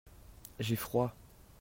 J'ai 0.59 0.75
froid. 0.77 1.13